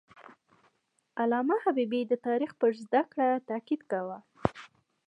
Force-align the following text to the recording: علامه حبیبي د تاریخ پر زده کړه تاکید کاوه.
علامه 1.21 1.55
حبیبي 1.63 2.01
د 2.07 2.13
تاریخ 2.27 2.51
پر 2.59 2.71
زده 2.83 3.01
کړه 3.11 3.27
تاکید 3.49 3.81
کاوه. 3.91 4.17